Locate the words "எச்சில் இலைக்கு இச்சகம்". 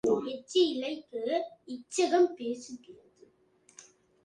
0.03-2.29